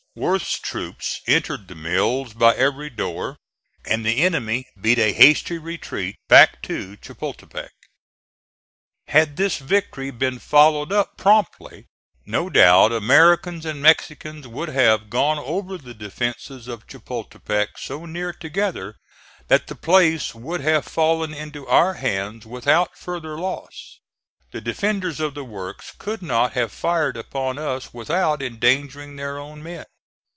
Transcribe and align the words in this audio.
Worth's 0.13 0.59
troops 0.59 1.21
entered 1.25 1.69
the 1.69 1.73
Mills 1.75 2.33
by 2.33 2.53
every 2.55 2.89
door, 2.89 3.37
and 3.85 4.05
the 4.05 4.21
enemy 4.23 4.65
beat 4.81 4.99
a 4.99 5.13
hasty 5.13 5.57
retreat 5.57 6.17
back 6.27 6.61
to 6.63 6.97
Chapultepec. 6.97 7.71
Had 9.07 9.37
this 9.37 9.57
victory 9.59 10.11
been 10.11 10.37
followed 10.37 10.91
up 10.91 11.15
promptly, 11.15 11.87
no 12.25 12.49
doubt 12.49 12.91
Americans 12.91 13.65
and 13.65 13.81
Mexicans 13.81 14.45
would 14.49 14.67
have 14.67 15.09
gone 15.09 15.39
over 15.39 15.77
the 15.77 15.93
defences 15.93 16.67
of 16.67 16.87
Chapultepec 16.87 17.77
so 17.77 18.05
near 18.05 18.33
together 18.33 18.97
that 19.47 19.67
the 19.67 19.75
place 19.75 20.35
would 20.35 20.59
have 20.59 20.83
fallen 20.83 21.33
into 21.33 21.65
our 21.67 21.93
hands 21.93 22.45
without 22.45 22.97
further 22.97 23.37
loss. 23.39 24.01
The 24.51 24.59
defenders 24.59 25.21
of 25.21 25.35
the 25.35 25.45
works 25.45 25.93
could 25.97 26.21
not 26.21 26.51
have 26.51 26.73
fired 26.73 27.15
upon 27.15 27.57
us 27.57 27.93
without 27.93 28.41
endangering 28.41 29.15
their 29.15 29.37
own 29.37 29.63
men. 29.63 29.85